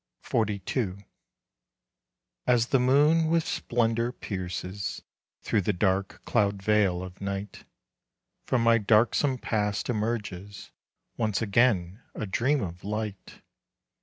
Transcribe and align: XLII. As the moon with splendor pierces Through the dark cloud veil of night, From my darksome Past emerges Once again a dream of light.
XLII. 0.27 1.05
As 2.47 2.69
the 2.69 2.79
moon 2.79 3.27
with 3.27 3.45
splendor 3.47 4.11
pierces 4.11 5.03
Through 5.43 5.61
the 5.61 5.73
dark 5.73 6.25
cloud 6.25 6.59
veil 6.63 7.03
of 7.03 7.21
night, 7.21 7.65
From 8.47 8.63
my 8.63 8.79
darksome 8.79 9.37
Past 9.37 9.91
emerges 9.91 10.71
Once 11.17 11.39
again 11.43 12.01
a 12.15 12.25
dream 12.25 12.63
of 12.63 12.83
light. 12.83 13.43